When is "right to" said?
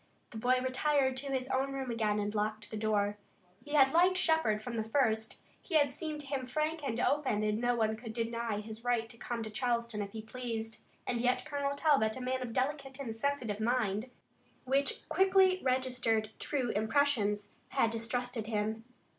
8.83-9.17